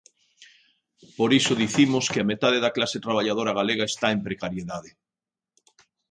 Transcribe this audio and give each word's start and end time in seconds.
Por 1.17 1.29
iso 1.39 1.59
dicimos 1.63 2.05
que 2.11 2.19
a 2.21 2.29
metade 2.31 2.59
da 2.63 2.75
clase 2.77 3.03
traballadora 3.05 3.55
galega 3.59 3.85
está 3.91 4.07
en 4.11 4.19
precariedade. 4.27 4.91